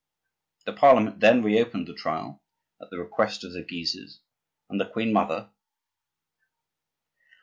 [0.65, 2.41] The Parliament then reopened the trial,
[2.81, 4.19] at the request of the Guises
[4.67, 5.51] and the queen mother.